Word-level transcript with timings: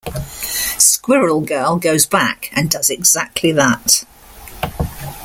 Squirrel 0.79 1.41
Girl 1.41 1.77
goes 1.77 2.07
back 2.07 2.49
and 2.53 2.71
does 2.71 2.89
exactly 2.89 3.51
that. 3.51 4.03